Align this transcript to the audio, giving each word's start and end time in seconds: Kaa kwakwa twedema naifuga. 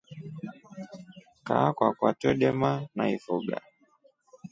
Kaa 1.45 1.69
kwakwa 1.77 2.09
twedema 2.19 2.71
naifuga. 2.95 3.57